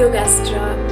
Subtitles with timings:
[0.00, 0.86] Yoga Strong,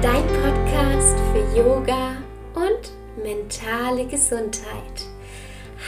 [0.00, 2.18] dein Podcast für Yoga
[2.54, 5.08] und mentale Gesundheit.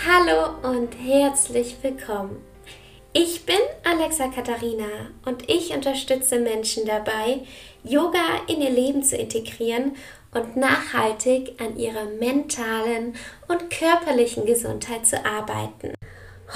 [0.04, 2.38] Hallo und herzlich willkommen.
[3.12, 7.42] Ich bin Alexa Katharina und ich unterstütze Menschen dabei,
[7.84, 8.18] Yoga
[8.48, 9.92] in ihr Leben zu integrieren
[10.34, 13.14] und nachhaltig an ihrer mentalen
[13.46, 15.94] und körperlichen Gesundheit zu arbeiten.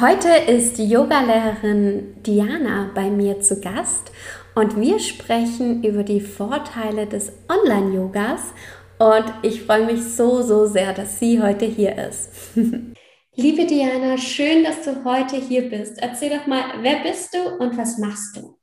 [0.00, 4.10] Heute ist Yogalehrerin Diana bei mir zu Gast
[4.54, 8.52] und wir sprechen über die Vorteile des Online-Yogas
[8.98, 12.30] und ich freue mich so, so sehr, dass sie heute hier ist.
[13.36, 16.02] Liebe Diana, schön, dass du heute hier bist.
[16.02, 18.56] Erzähl doch mal, wer bist du und was machst du?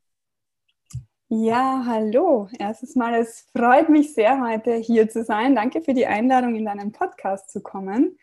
[1.30, 2.48] Ja, hallo.
[2.58, 5.56] Erstes Mal, es freut mich sehr, heute hier zu sein.
[5.56, 8.18] Danke für die Einladung, in deinen Podcast zu kommen.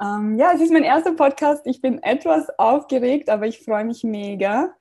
[0.00, 1.66] Ähm, ja, es ist mein erster Podcast.
[1.66, 4.74] Ich bin etwas aufgeregt, aber ich freue mich mega.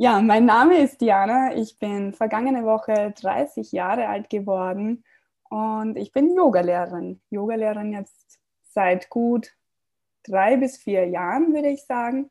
[0.00, 1.56] Ja, mein Name ist Diana.
[1.56, 5.02] Ich bin vergangene Woche 30 Jahre alt geworden
[5.50, 7.20] und ich bin Yogalehrerin.
[7.30, 9.56] Yogalehrerin jetzt seit gut
[10.22, 12.30] drei bis vier Jahren, würde ich sagen.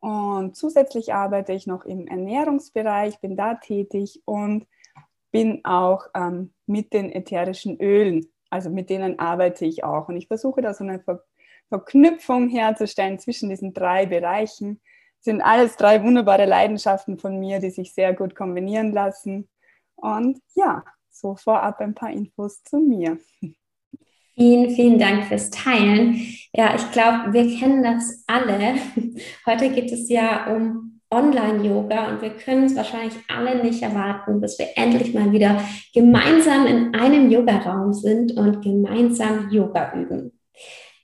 [0.00, 4.66] Und zusätzlich arbeite ich noch im Ernährungsbereich, bin da tätig und
[5.30, 10.08] bin auch ähm, mit den ätherischen Ölen, also mit denen arbeite ich auch.
[10.08, 11.22] Und ich versuche da so eine Ver
[11.68, 14.80] Verknüpfung herzustellen zwischen diesen drei Bereichen.
[15.24, 19.48] Sind alles drei wunderbare Leidenschaften von mir, die sich sehr gut kombinieren lassen.
[19.96, 23.16] Und ja, so vorab ein paar Infos zu mir.
[24.34, 26.20] Vielen, vielen Dank fürs Teilen.
[26.52, 28.74] Ja, ich glaube, wir kennen das alle.
[29.46, 34.58] Heute geht es ja um Online-Yoga und wir können es wahrscheinlich alle nicht erwarten, bis
[34.58, 35.58] wir endlich mal wieder
[35.94, 40.38] gemeinsam in einem Yoga-Raum sind und gemeinsam Yoga üben.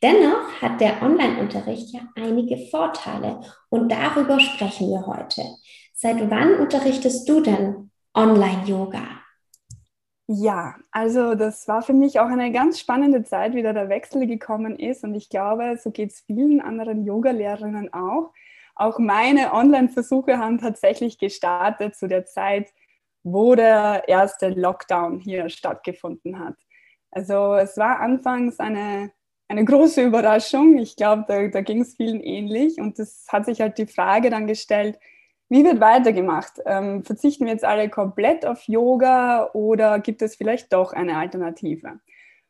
[0.02, 5.42] Dennoch hat der Online-Unterricht ja einige Vorteile und darüber sprechen wir heute.
[5.92, 9.20] Seit wann unterrichtest du denn Online-Yoga?
[10.26, 14.26] Ja, also das war für mich auch eine ganz spannende Zeit, wie da der Wechsel
[14.26, 15.02] gekommen ist.
[15.02, 18.32] Und ich glaube, so geht es vielen anderen Yoga-Lehrerinnen auch.
[18.76, 22.72] Auch meine Online-Versuche haben tatsächlich gestartet zu der Zeit,
[23.24, 26.54] wo der erste Lockdown hier stattgefunden hat.
[27.10, 29.10] Also es war anfangs eine,
[29.50, 30.78] eine große Überraschung.
[30.78, 32.78] Ich glaube, da, da ging es vielen ähnlich.
[32.78, 34.98] Und es hat sich halt die Frage dann gestellt,
[35.48, 36.60] wie wird weitergemacht?
[36.64, 41.98] Ähm, verzichten wir jetzt alle komplett auf Yoga oder gibt es vielleicht doch eine Alternative?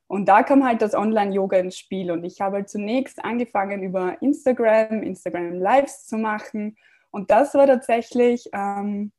[0.09, 2.11] Und da kam halt das Online-Yoga ins Spiel.
[2.11, 6.77] Und ich habe halt zunächst angefangen, über Instagram, Instagram Lives zu machen.
[7.11, 9.13] Und das war tatsächlich ähm,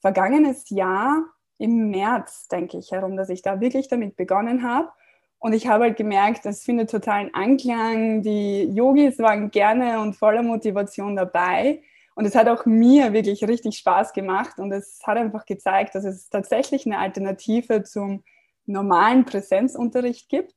[0.00, 1.24] vergangenes Jahr
[1.58, 4.90] im März, denke ich, herum, dass ich da wirklich damit begonnen habe.
[5.38, 8.22] Und ich habe halt gemerkt, das findet totalen Anklang.
[8.22, 11.82] Die Yogis waren gerne und voller Motivation dabei.
[12.14, 16.04] Und es hat auch mir wirklich richtig Spaß gemacht und es hat einfach gezeigt, dass
[16.04, 18.24] es tatsächlich eine Alternative zum
[18.64, 20.54] normalen Präsenzunterricht gibt.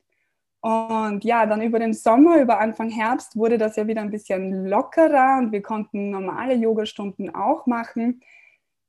[0.61, 4.65] Und ja, dann über den Sommer, über Anfang Herbst wurde das ja wieder ein bisschen
[4.65, 8.21] lockerer und wir konnten normale Yogastunden auch machen.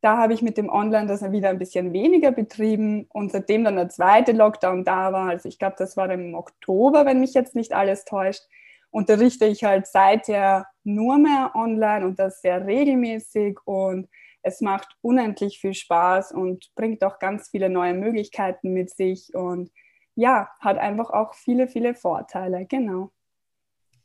[0.03, 3.77] Da habe ich mit dem Online das wieder ein bisschen weniger betrieben und seitdem dann
[3.77, 7.55] der zweite Lockdown da war, also ich glaube, das war im Oktober, wenn mich jetzt
[7.55, 8.43] nicht alles täuscht,
[8.91, 14.09] unterrichte ich halt seither nur mehr online und das sehr regelmäßig und
[14.43, 19.71] es macht unendlich viel Spaß und bringt auch ganz viele neue Möglichkeiten mit sich und
[20.15, 23.11] ja, hat einfach auch viele, viele Vorteile, genau.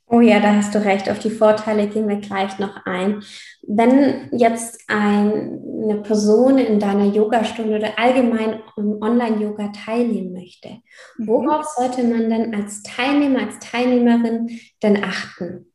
[0.08, 1.10] Oh ja, da hast du recht.
[1.10, 3.24] Auf die Vorteile gehen wir gleich noch ein.
[3.64, 10.78] Wenn jetzt ein, eine Person in deiner Yogastunde oder allgemein im Online-Yoga teilnehmen möchte,
[11.18, 11.28] mhm.
[11.28, 15.72] worauf sollte man denn als Teilnehmer, als Teilnehmerin denn achten?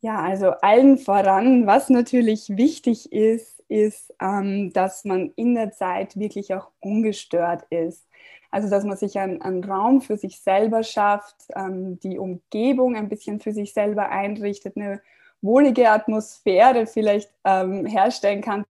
[0.00, 6.16] Ja, also allen voran, was natürlich wichtig ist, ist, ähm, dass man in der Zeit
[6.16, 8.07] wirklich auch ungestört ist.
[8.50, 13.08] Also, dass man sich einen, einen Raum für sich selber schafft, ähm, die Umgebung ein
[13.08, 15.02] bisschen für sich selber einrichtet, eine
[15.42, 18.64] wohlige Atmosphäre vielleicht ähm, herstellen kann,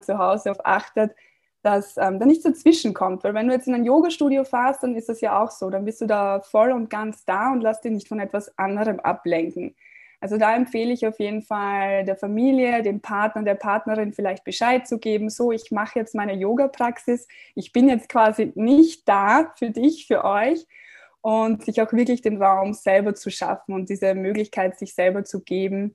[0.00, 1.14] zu Hause auf achtet,
[1.62, 3.24] dass ähm, da nichts dazwischen kommt.
[3.24, 5.70] Weil wenn du jetzt in ein Yoga-Studio fährst, dann ist das ja auch so.
[5.70, 9.00] Dann bist du da voll und ganz da und lass dich nicht von etwas anderem
[9.00, 9.74] ablenken.
[10.22, 14.86] Also da empfehle ich auf jeden Fall der Familie, dem Partner, der Partnerin vielleicht Bescheid
[14.86, 17.26] zu geben, so ich mache jetzt meine Yoga-Praxis,
[17.56, 20.64] ich bin jetzt quasi nicht da für dich, für euch
[21.22, 25.42] und sich auch wirklich den Raum selber zu schaffen und diese Möglichkeit sich selber zu
[25.42, 25.92] geben,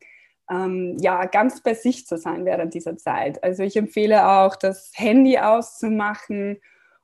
[0.51, 3.41] ähm, ja, ganz bei sich zu sein während dieser Zeit.
[3.45, 6.59] Also ich empfehle auch, das Handy auszumachen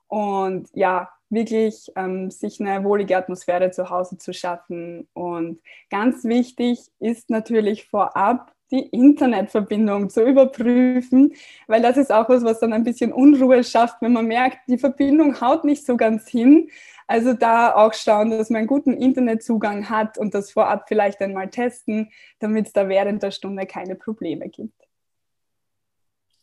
[0.10, 5.08] und ja, wirklich ähm, sich eine wohlige Atmosphäre zu Hause zu schaffen.
[5.14, 5.60] Und
[5.90, 11.34] ganz wichtig ist natürlich vorab, die Internetverbindung zu überprüfen,
[11.68, 14.80] weil das ist auch was, was dann ein bisschen Unruhe schafft, wenn man merkt, die
[14.80, 16.70] Verbindung haut nicht so ganz hin.
[17.06, 21.50] Also da auch schauen, dass man einen guten Internetzugang hat und das vorab vielleicht einmal
[21.50, 22.10] testen,
[22.40, 24.74] damit es da während der Stunde keine Probleme gibt.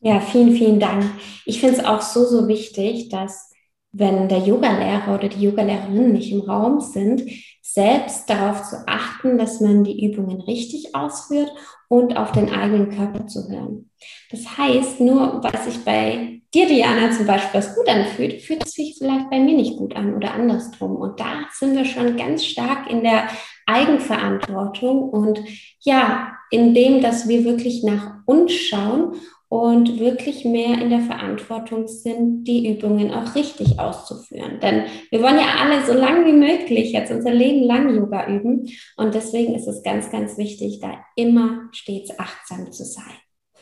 [0.00, 1.04] Ja, vielen, vielen Dank.
[1.44, 3.49] Ich finde es auch so, so wichtig, dass
[3.92, 7.22] wenn der Yogalehrer oder die Yogalehrerin nicht im Raum sind,
[7.62, 11.52] selbst darauf zu achten, dass man die Übungen richtig ausführt
[11.88, 13.90] und auf den eigenen Körper zu hören.
[14.30, 18.72] Das heißt, nur weil sich bei dir, Diana, zum Beispiel was gut anfühlt, fühlt es
[18.72, 20.96] sich vielleicht bei mir nicht gut an oder andersrum.
[20.96, 23.28] Und da sind wir schon ganz stark in der
[23.66, 25.40] Eigenverantwortung und
[25.80, 29.14] ja, in dem, dass wir wirklich nach uns schauen
[29.50, 34.60] und wirklich mehr in der Verantwortung sind, die Übungen auch richtig auszuführen.
[34.60, 38.70] Denn wir wollen ja alle so lange wie möglich jetzt unser Leben lang Yoga üben.
[38.96, 43.12] Und deswegen ist es ganz, ganz wichtig, da immer stets achtsam zu sein.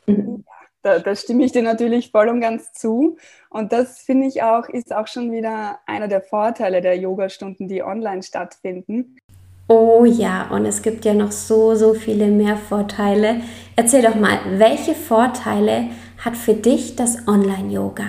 [0.06, 0.44] Mhm.
[0.82, 3.16] Da, da, stimme ich dir natürlich voll und ganz zu.
[3.48, 7.82] Und das finde ich auch, ist auch schon wieder einer der Vorteile der Yogastunden, die
[7.82, 9.16] online stattfinden.
[9.70, 13.42] Oh ja, und es gibt ja noch so, so viele mehr Vorteile.
[13.78, 18.06] Erzähl doch mal, welche Vorteile hat für dich das Online-Yoga?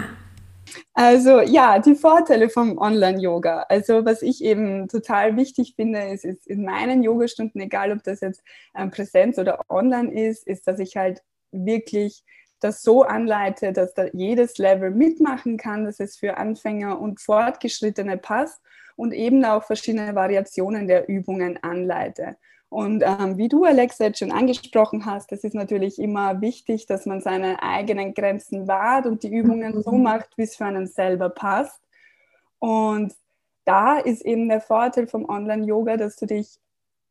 [0.96, 3.68] Also ja, die Vorteile vom Online-Yoga.
[3.70, 8.22] Also was ich eben total wichtig finde, ist, ist in meinen Yogastunden, egal ob das
[8.22, 8.42] jetzt
[8.76, 11.22] ähm, Präsenz oder online ist, ist, dass ich halt
[11.52, 12.24] wirklich
[12.62, 18.18] das so anleite, dass da jedes Level mitmachen kann, dass es für Anfänger und Fortgeschrittene
[18.18, 18.60] passt
[18.96, 22.38] und eben auch verschiedene Variationen der Übungen anleite.
[22.70, 27.08] Und ähm, wie du, Alexa, jetzt schon angesprochen hast, es ist natürlich immer wichtig, dass
[27.08, 30.04] man seine eigenen Grenzen wahrt und die Übungen so mhm.
[30.04, 31.82] macht, wie es für einen selber passt.
[32.60, 33.16] Und
[33.66, 36.60] da ist eben der Vorteil vom Online-Yoga, dass du dich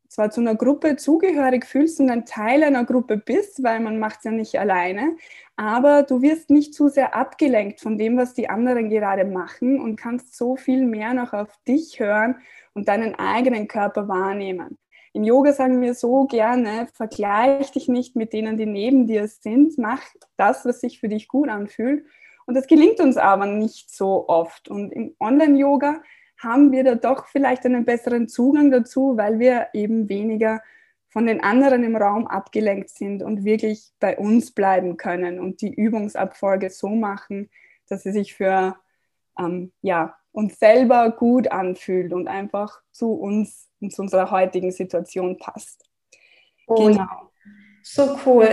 [0.09, 4.19] zwar zu einer Gruppe zugehörig fühlst und ein Teil einer Gruppe bist, weil man macht
[4.19, 5.17] es ja nicht alleine,
[5.57, 9.97] aber du wirst nicht zu sehr abgelenkt von dem, was die anderen gerade machen und
[9.97, 12.37] kannst so viel mehr noch auf dich hören
[12.75, 14.79] und deinen eigenen Körper wahrnehmen.
[15.19, 19.77] Im Yoga sagen wir so gerne, vergleich dich nicht mit denen, die neben dir sind,
[19.77, 20.01] mach
[20.37, 22.07] das, was sich für dich gut anfühlt.
[22.47, 24.69] Und das gelingt uns aber nicht so oft.
[24.69, 26.03] Und im Online-Yoga
[26.41, 30.63] haben wir da doch vielleicht einen besseren Zugang dazu, weil wir eben weniger
[31.09, 35.75] von den anderen im Raum abgelenkt sind und wirklich bei uns bleiben können und die
[35.75, 37.51] Übungsabfolge so machen,
[37.89, 38.77] dass sie sich für
[39.37, 45.39] ähm, ja, uns selber gut anfühlt und einfach zu uns und zu unserer heutigen Situation
[45.39, 45.85] passt.
[46.67, 47.29] Und genau.
[47.91, 48.49] So cool.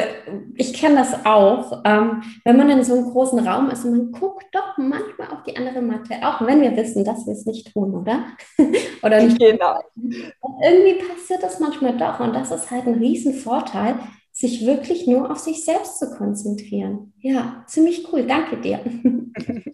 [0.55, 1.81] Ich kenne das auch.
[1.83, 5.43] Ähm, wenn man in so einem großen Raum ist und man guckt doch manchmal auf
[5.43, 8.27] die andere Matte, auch wenn wir wissen, dass wir es nicht tun, oder?
[9.03, 9.37] oder nicht.
[9.37, 9.81] Genau.
[9.95, 12.21] Und irgendwie passiert das manchmal doch.
[12.21, 13.95] Und das ist halt ein Riesenvorteil,
[14.35, 17.13] sich wirklich nur auf sich selbst zu konzentrieren.
[17.19, 18.27] Ja, ziemlich cool.
[18.27, 18.81] Danke dir.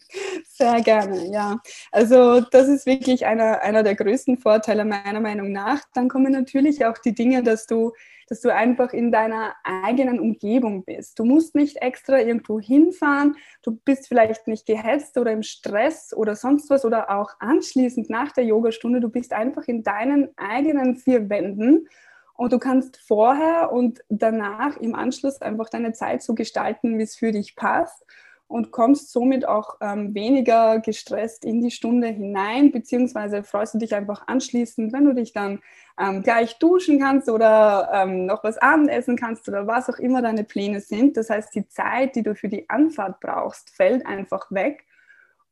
[0.47, 1.59] Sehr gerne, ja.
[1.91, 5.81] Also das ist wirklich einer, einer der größten Vorteile meiner Meinung nach.
[5.95, 7.91] Dann kommen natürlich auch die Dinge, dass du
[8.27, 11.19] dass du einfach in deiner eigenen Umgebung bist.
[11.19, 16.37] Du musst nicht extra irgendwo hinfahren, du bist vielleicht nicht gehetzt oder im Stress oder
[16.37, 21.29] sonst was oder auch anschließend nach der Yogastunde, du bist einfach in deinen eigenen vier
[21.29, 21.89] Wänden
[22.35, 27.15] und du kannst vorher und danach im Anschluss einfach deine Zeit so gestalten, wie es
[27.15, 28.05] für dich passt
[28.51, 33.95] und kommst somit auch ähm, weniger gestresst in die Stunde hinein, beziehungsweise freust du dich
[33.95, 35.61] einfach anschließend, wenn du dich dann
[35.97, 40.43] ähm, gleich duschen kannst oder ähm, noch was Abendessen kannst oder was auch immer deine
[40.43, 41.15] Pläne sind.
[41.15, 44.85] Das heißt, die Zeit, die du für die Anfahrt brauchst, fällt einfach weg.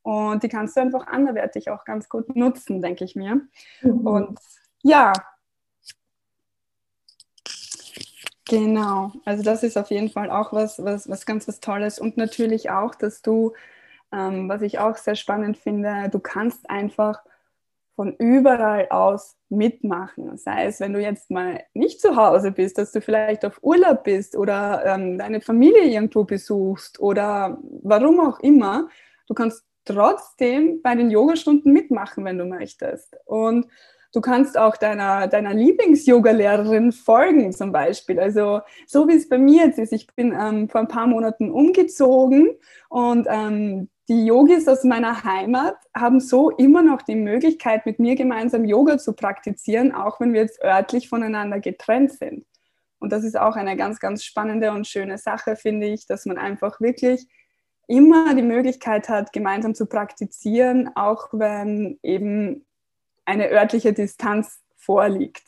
[0.02, 3.40] Und die kannst du einfach anderweitig auch ganz gut nutzen, denke ich mir.
[3.82, 4.06] Mhm.
[4.06, 4.38] Und
[4.82, 5.12] ja,
[8.50, 12.16] Genau, also das ist auf jeden Fall auch was, was, was ganz was Tolles und
[12.16, 13.52] natürlich auch, dass du,
[14.12, 17.22] ähm, was ich auch sehr spannend finde, du kannst einfach
[17.96, 20.36] von überall aus mitmachen.
[20.38, 24.04] Sei es, wenn du jetzt mal nicht zu Hause bist, dass du vielleicht auf Urlaub
[24.04, 28.88] bist oder ähm, deine Familie irgendwo besuchst oder warum auch immer,
[29.28, 33.16] du kannst trotzdem bei den Yogastunden mitmachen, wenn du möchtest.
[33.26, 33.66] Und
[34.12, 38.18] Du kannst auch deiner, deiner Lieblings-Yoga-Lehrerin folgen zum Beispiel.
[38.18, 39.92] Also so wie es bei mir jetzt ist.
[39.92, 42.50] Ich bin ähm, vor ein paar Monaten umgezogen
[42.88, 48.16] und ähm, die Yogis aus meiner Heimat haben so immer noch die Möglichkeit, mit mir
[48.16, 52.44] gemeinsam Yoga zu praktizieren, auch wenn wir jetzt örtlich voneinander getrennt sind.
[52.98, 56.38] Und das ist auch eine ganz, ganz spannende und schöne Sache, finde ich, dass man
[56.38, 57.28] einfach wirklich
[57.86, 62.66] immer die Möglichkeit hat, gemeinsam zu praktizieren, auch wenn eben
[63.24, 65.42] eine örtliche Distanz vorliegt.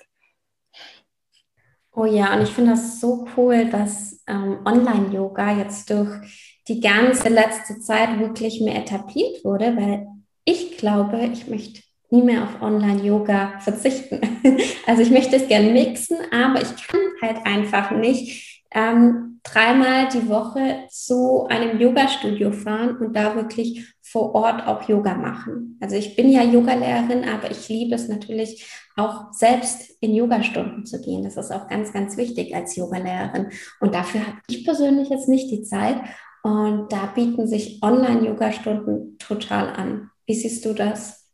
[1.94, 7.28] Oh ja, und ich finde das so cool, dass ähm, Online-Yoga jetzt durch die ganze
[7.28, 10.06] letzte Zeit wirklich mehr etabliert wurde, weil
[10.44, 14.20] ich glaube, ich möchte nie mehr auf Online-Yoga verzichten.
[14.84, 20.28] Also ich möchte es gerne mixen, aber ich kann halt einfach nicht ähm, dreimal die
[20.28, 25.78] Woche zu einem Yoga-Studio fahren und da wirklich vor Ort auch Yoga machen.
[25.80, 31.00] Also ich bin ja Yogalehrerin, aber ich liebe es natürlich auch selbst in Yogastunden zu
[31.00, 31.24] gehen.
[31.24, 33.50] Das ist auch ganz, ganz wichtig als Yogalehrerin.
[33.80, 36.00] Und dafür habe ich persönlich jetzt nicht die Zeit.
[36.42, 40.10] Und da bieten sich Online-Yoga-Stunden total an.
[40.26, 41.30] Wie siehst du das?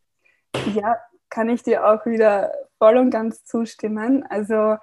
[0.74, 0.96] Ja,
[1.30, 4.24] kann ich dir auch wieder voll und ganz zustimmen.
[4.28, 4.76] Also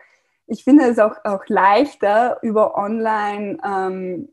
[0.48, 4.30] ich finde es auch, auch leichter über Online, ähm,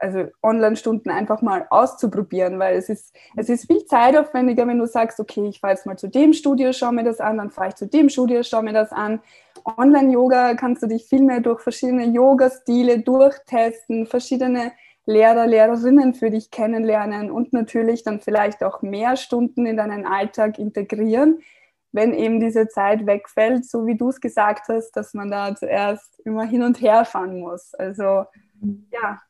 [0.00, 5.20] also Online-Stunden einfach mal auszuprobieren, weil es ist, es ist viel zeitaufwendiger, wenn du sagst,
[5.20, 7.74] okay, ich fahre jetzt mal zu dem Studio, schau mir das an, dann fahre ich
[7.74, 9.20] zu dem Studio, schau mir das an.
[9.64, 14.72] Online-Yoga kannst du dich viel mehr durch verschiedene Yoga-Stile durchtesten, verschiedene
[15.06, 20.58] Lehrer, Lehrerinnen für dich kennenlernen und natürlich dann vielleicht auch mehr Stunden in deinen Alltag
[20.58, 21.40] integrieren,
[21.94, 26.18] wenn eben diese Zeit wegfällt, so wie du es gesagt hast, dass man da zuerst
[26.24, 27.72] immer hin und her fahren muss.
[27.74, 28.24] Also
[28.90, 29.22] ja.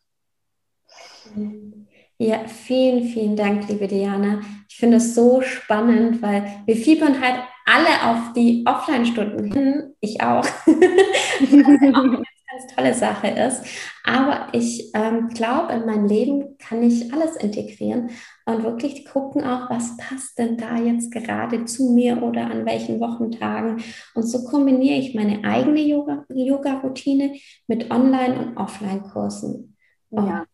[2.19, 4.41] Ja, vielen, vielen Dank, liebe Diana.
[4.69, 9.95] Ich finde es so spannend, weil wir fiebern halt alle auf die Offline-Stunden hin.
[10.01, 10.47] Ich auch.
[12.55, 13.65] ganz tolle Sache ist.
[14.05, 18.11] Aber ich ähm, glaube, in mein Leben kann ich alles integrieren
[18.47, 23.01] und wirklich gucken auch, was passt denn da jetzt gerade zu mir oder an welchen
[23.01, 23.83] Wochentagen.
[24.15, 29.77] Und so kombiniere ich meine eigene Yoga-Routine Yoga mit Online- und Offline-Kursen.
[30.11, 30.45] Ja.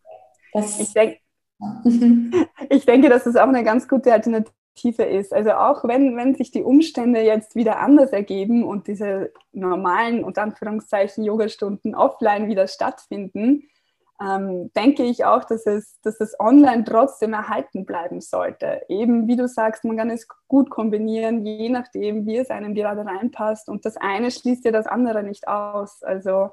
[0.53, 1.20] Das, ich, denk,
[2.69, 5.33] ich denke, das ist auch eine ganz gute Alternative ist.
[5.33, 10.37] Also auch wenn, wenn sich die Umstände jetzt wieder anders ergeben und diese normalen, und
[10.37, 13.63] Anführungszeichen, Yogastunden offline wieder stattfinden,
[14.21, 18.81] ähm, denke ich auch, dass es, dass es online trotzdem erhalten bleiben sollte.
[18.87, 23.05] Eben wie du sagst, man kann es gut kombinieren, je nachdem, wie es einem gerade
[23.05, 23.67] reinpasst.
[23.67, 26.03] Und das eine schließt ja das andere nicht aus.
[26.03, 26.51] Also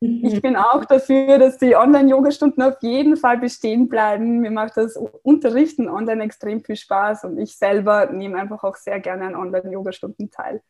[0.00, 4.40] ich bin auch dafür, dass die Online-Yoga-Stunden auf jeden Fall bestehen bleiben.
[4.40, 9.00] Mir macht das Unterrichten online extrem viel Spaß und ich selber nehme einfach auch sehr
[9.00, 10.60] gerne an Online-Yoga-Stunden teil.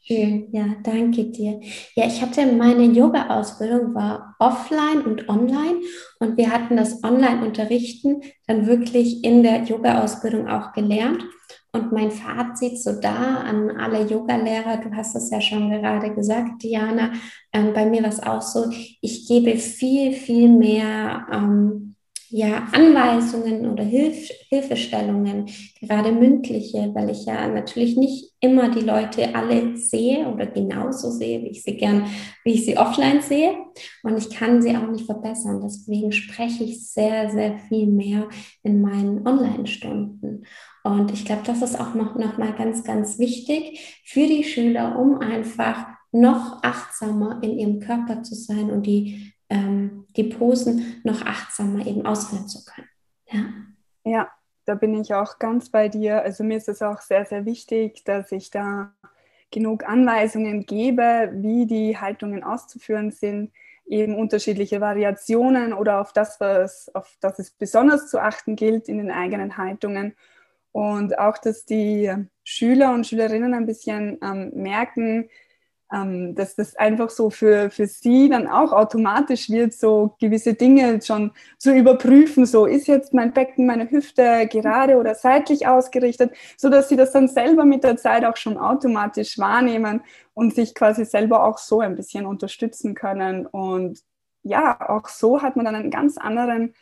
[0.00, 1.60] Schön, ja, danke dir.
[1.94, 5.80] Ja, ich hatte meine Yoga-Ausbildung war offline und online
[6.20, 11.24] und wir hatten das Online-Unterrichten dann wirklich in der Yoga-Ausbildung auch gelernt.
[11.72, 16.62] Und mein Fazit so da an alle Yogalehrer, du hast es ja schon gerade gesagt,
[16.62, 17.12] Diana,
[17.52, 18.70] ähm, bei mir war es auch so,
[19.00, 21.88] ich gebe viel, viel mehr ähm,
[22.30, 25.46] ja, Anweisungen oder Hilf Hilfestellungen,
[25.80, 31.42] gerade mündliche, weil ich ja natürlich nicht immer die Leute alle sehe oder genauso sehe,
[31.42, 32.06] wie ich sie gern,
[32.44, 33.54] wie ich sie offline sehe.
[34.02, 35.60] Und ich kann sie auch nicht verbessern.
[35.62, 38.28] Deswegen spreche ich sehr, sehr viel mehr
[38.62, 40.44] in meinen Online-Stunden.
[40.88, 44.98] Und ich glaube, das ist auch noch, noch mal ganz, ganz wichtig für die Schüler,
[44.98, 51.22] um einfach noch achtsamer in ihrem Körper zu sein und die ähm, die Posen noch
[51.22, 52.88] achtsamer eben ausführen zu können.
[53.30, 53.40] Ja.
[54.04, 54.28] ja,
[54.64, 56.22] da bin ich auch ganz bei dir.
[56.22, 58.92] Also mir ist es auch sehr, sehr wichtig, dass ich da
[59.50, 63.52] genug Anweisungen gebe, wie die Haltungen auszuführen sind,
[63.86, 68.98] eben unterschiedliche Variationen oder auf das, was, auf das es besonders zu achten gilt in
[68.98, 70.14] den eigenen Haltungen.
[70.78, 72.08] Und auch, dass die
[72.44, 75.28] Schüler und Schülerinnen ein bisschen ähm, merken,
[75.92, 81.02] ähm, dass das einfach so für, für sie dann auch automatisch wird, so gewisse Dinge
[81.02, 82.46] schon zu überprüfen.
[82.46, 87.10] So ist jetzt mein Becken, meine Hüfte gerade oder seitlich ausgerichtet, so dass sie das
[87.10, 91.80] dann selber mit der Zeit auch schon automatisch wahrnehmen und sich quasi selber auch so
[91.80, 93.46] ein bisschen unterstützen können.
[93.46, 93.98] Und
[94.44, 96.72] ja, auch so hat man dann einen ganz anderen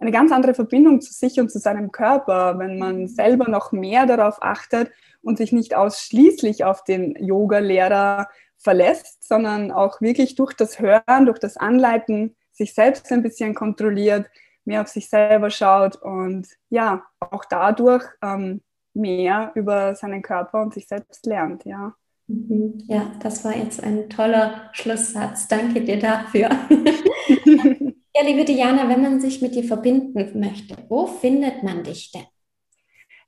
[0.00, 4.06] eine ganz andere Verbindung zu sich und zu seinem Körper, wenn man selber noch mehr
[4.06, 4.90] darauf achtet
[5.22, 11.38] und sich nicht ausschließlich auf den Yoga-Lehrer verlässt, sondern auch wirklich durch das Hören, durch
[11.38, 14.26] das Anleiten sich selbst ein bisschen kontrolliert,
[14.64, 18.62] mehr auf sich selber schaut und ja, auch dadurch ähm,
[18.94, 21.94] mehr über seinen Körper und sich selbst lernt, ja.
[22.26, 22.82] Mhm.
[22.86, 25.48] Ja, das war jetzt ein toller Schlusssatz.
[25.48, 26.48] Danke dir dafür.
[28.14, 32.26] ja, liebe Diana, wenn man sich mit dir verbinden möchte, wo findet man dich denn?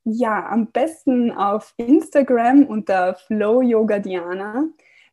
[0.04, 4.64] Ja, am besten auf Instagram unter Flow Yoga Diana.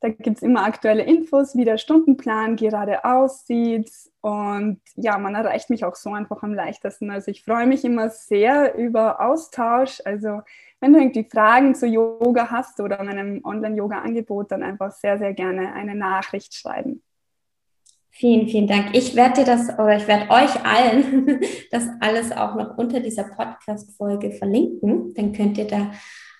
[0.01, 3.91] Da gibt es immer aktuelle Infos, wie der Stundenplan gerade aussieht.
[4.21, 7.11] Und ja, man erreicht mich auch so einfach am leichtesten.
[7.11, 10.01] Also ich freue mich immer sehr über Austausch.
[10.05, 10.41] Also
[10.79, 15.73] wenn du irgendwie Fragen zu Yoga hast oder meinem Online-Yoga-Angebot, dann einfach sehr, sehr gerne
[15.73, 17.03] eine Nachricht schreiben.
[18.11, 18.89] Vielen, vielen Dank.
[18.93, 21.39] Ich werde dir das oder ich werde euch allen
[21.71, 25.13] das alles auch noch unter dieser Podcast-Folge verlinken.
[25.13, 25.91] Dann könnt ihr da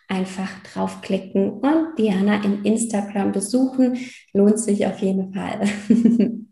[0.10, 3.98] einfach draufklicken und Diana in Instagram besuchen.
[4.34, 5.62] Lohnt sich auf jeden Fall.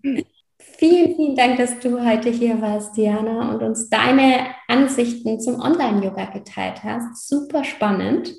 [0.77, 6.25] vielen, vielen Dank, dass du heute hier warst, Diana, und uns deine Ansichten zum Online-Yoga
[6.25, 7.27] geteilt hast.
[7.27, 8.33] Super spannend.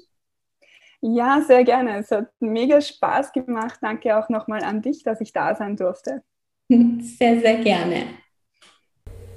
[1.00, 1.98] Ja, sehr gerne.
[1.98, 3.78] Es hat mega Spaß gemacht.
[3.82, 6.22] Danke auch nochmal an dich, dass ich da sein durfte.
[7.18, 8.02] Sehr, sehr gerne.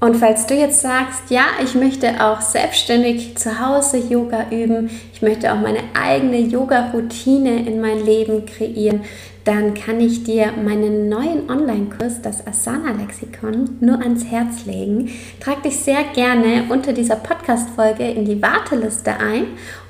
[0.01, 5.21] Und falls du jetzt sagst, ja, ich möchte auch selbstständig zu Hause Yoga üben, ich
[5.21, 9.01] möchte auch meine eigene Yoga-Routine in mein Leben kreieren,
[9.43, 15.11] dann kann ich dir meinen neuen Online-Kurs, das Asana-Lexikon, nur ans Herz legen.
[15.39, 19.45] Trag dich sehr gerne unter dieser Podcast-Folge in die Warteliste ein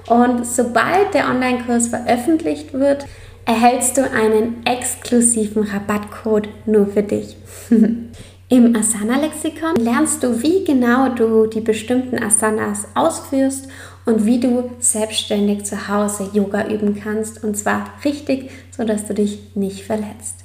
[0.08, 3.06] und sobald der Online-Kurs veröffentlicht wird,
[3.46, 7.38] erhältst du einen exklusiven Rabattcode nur für dich.
[8.50, 13.70] Im Asana-Lexikon lernst du, wie genau du die bestimmten Asanas ausführst
[14.06, 19.56] und wie du selbstständig zu Hause Yoga üben kannst und zwar richtig, sodass du dich
[19.56, 20.40] nicht verletzt.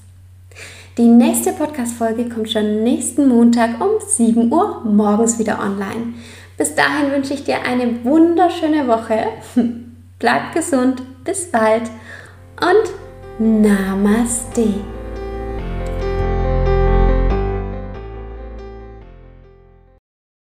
[0.99, 6.15] Die nächste Podcast-Folge kommt schon nächsten Montag um 7 Uhr morgens wieder online.
[6.57, 9.27] Bis dahin wünsche ich dir eine wunderschöne Woche.
[10.19, 11.91] Bleib gesund, bis bald
[12.61, 14.96] und Namaste.